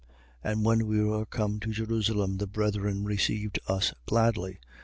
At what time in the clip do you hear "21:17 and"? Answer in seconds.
0.43-0.65